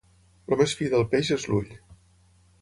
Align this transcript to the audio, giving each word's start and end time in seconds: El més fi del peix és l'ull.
El 0.53 0.57
més 0.61 0.73
fi 0.79 0.87
del 0.93 1.05
peix 1.11 1.29
és 1.37 1.47
l'ull. 1.53 1.77